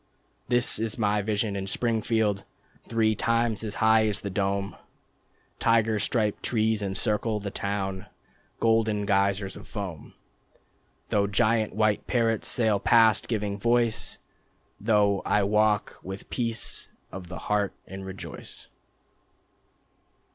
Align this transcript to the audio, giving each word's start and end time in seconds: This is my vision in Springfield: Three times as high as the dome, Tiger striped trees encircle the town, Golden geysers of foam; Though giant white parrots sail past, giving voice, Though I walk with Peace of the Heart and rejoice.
This 0.47 0.79
is 0.79 0.97
my 0.97 1.21
vision 1.21 1.55
in 1.55 1.67
Springfield: 1.67 2.43
Three 2.87 3.13
times 3.13 3.63
as 3.63 3.75
high 3.75 4.07
as 4.07 4.21
the 4.21 4.31
dome, 4.31 4.75
Tiger 5.59 5.99
striped 5.99 6.41
trees 6.41 6.81
encircle 6.81 7.39
the 7.39 7.51
town, 7.51 8.07
Golden 8.59 9.05
geysers 9.05 9.55
of 9.55 9.67
foam; 9.67 10.15
Though 11.09 11.27
giant 11.27 11.75
white 11.75 12.07
parrots 12.07 12.47
sail 12.47 12.79
past, 12.79 13.27
giving 13.27 13.59
voice, 13.59 14.17
Though 14.79 15.21
I 15.23 15.43
walk 15.43 15.99
with 16.01 16.31
Peace 16.31 16.89
of 17.11 17.27
the 17.27 17.37
Heart 17.37 17.75
and 17.85 18.03
rejoice. 18.03 18.69